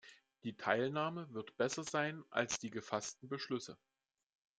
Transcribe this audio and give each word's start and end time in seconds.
Die 0.45 0.57
Teilnahme 0.57 1.31
wird 1.31 1.55
besser 1.57 1.83
sein 1.83 2.23
als 2.31 2.57
die 2.57 2.71
gefassten 2.71 3.29
Beschlüsse. 3.29 3.77